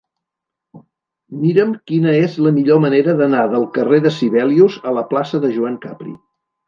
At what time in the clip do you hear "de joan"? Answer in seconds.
5.45-5.77